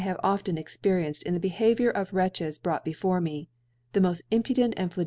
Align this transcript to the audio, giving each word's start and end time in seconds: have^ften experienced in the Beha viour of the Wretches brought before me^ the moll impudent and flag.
have^ften 0.01 0.57
experienced 0.57 1.21
in 1.21 1.35
the 1.35 1.39
Beha 1.39 1.75
viour 1.75 1.91
of 1.91 2.09
the 2.09 2.15
Wretches 2.15 2.57
brought 2.57 2.83
before 2.83 3.21
me^ 3.21 3.49
the 3.93 4.01
moll 4.01 4.15
impudent 4.31 4.73
and 4.75 4.91
flag. 4.91 4.99